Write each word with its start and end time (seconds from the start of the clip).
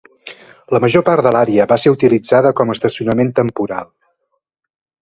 La 0.75 0.79
major 0.85 1.05
part 1.09 1.25
de 1.27 1.33
l'àrea 1.35 1.67
va 1.73 1.79
ser 1.83 1.93
utilitzada 1.97 2.53
com 2.61 2.73
a 2.75 2.79
estacionament 2.79 3.33
temporal. 3.43 3.95